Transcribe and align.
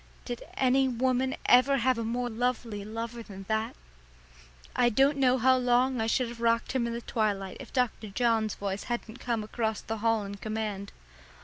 Did 0.25 0.41
any 0.55 0.87
woman 0.87 1.35
ever 1.45 1.77
have 1.77 1.99
a 1.99 2.03
more 2.03 2.27
lovely 2.27 2.83
lover 2.83 3.21
than 3.21 3.45
that? 3.47 3.75
I 4.75 4.89
don't 4.89 5.15
know 5.19 5.37
how 5.37 5.57
long 5.57 6.01
I 6.01 6.07
should 6.07 6.29
have 6.29 6.41
rocked 6.41 6.71
him 6.71 6.87
in 6.87 6.93
the 6.93 7.01
twilight 7.01 7.57
if 7.59 7.71
Dr. 7.71 8.07
John's 8.07 8.55
voice 8.55 8.85
hadn't 8.85 9.19
come 9.19 9.43
across 9.43 9.79
the 9.79 9.97
hall 9.99 10.23
in 10.25 10.37
command. 10.37 10.91